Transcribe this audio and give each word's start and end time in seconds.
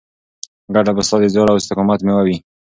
ګټه 0.75 0.91
به 0.95 1.01
ستا 1.07 1.17
د 1.21 1.25
زیار 1.33 1.47
او 1.51 1.59
استقامت 1.61 1.99
مېوه 2.05 2.23
وي. 2.27 2.37